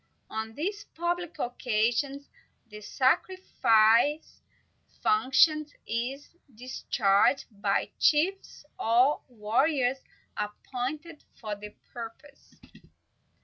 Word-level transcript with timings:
On 0.31 0.55
these 0.55 0.85
public 0.95 1.37
occasions, 1.37 2.27
the 2.67 2.81
sacrificial 2.81 4.19
function 5.03 5.67
is 5.85 6.35
discharged 6.55 7.45
by 7.61 7.91
chiefs, 7.99 8.65
or 8.79 9.19
by 9.27 9.35
warriors 9.35 9.99
appointed 10.35 11.23
for 11.39 11.53
the 11.55 11.75
purpose. 11.93 12.55